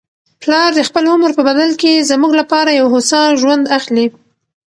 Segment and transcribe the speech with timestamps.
[0.41, 4.07] پلار د خپل عمر په بدل کي زموږ لپاره یو هوسا ژوند اخلي.